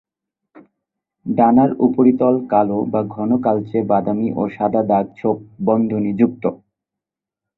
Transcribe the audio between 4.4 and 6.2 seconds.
ও সাদা দাগ-ছোপ-বন্ধনী